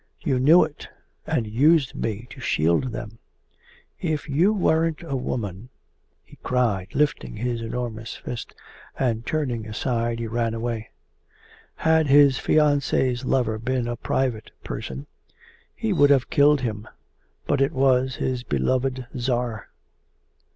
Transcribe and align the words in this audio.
'You 0.21 0.39
knew 0.39 0.63
it, 0.63 0.87
and 1.27 1.45
used 1.45 1.93
me 1.93 2.25
to 2.31 2.41
shield 2.41 2.85
them! 2.91 3.19
If 3.99 4.27
you 4.27 4.51
weren't 4.51 5.03
a 5.03 5.15
woman...!' 5.15 5.69
he 6.23 6.37
cried, 6.37 6.95
lifting 6.95 7.35
his 7.37 7.61
enormous 7.61 8.15
fist, 8.15 8.55
and 8.97 9.27
turning 9.27 9.67
aside 9.67 10.17
he 10.17 10.25
ran 10.25 10.55
away. 10.55 10.89
Had 11.75 12.07
his 12.07 12.39
fiancee's 12.39 13.25
lover 13.25 13.59
been 13.59 13.87
a 13.87 13.95
private 13.95 14.49
person 14.63 15.05
he 15.75 15.93
would 15.93 16.09
have 16.09 16.31
killed 16.31 16.61
him, 16.61 16.87
but 17.45 17.61
it 17.61 17.71
was 17.71 18.15
his 18.15 18.41
beloved 18.41 19.05
Tsar. 19.15 19.67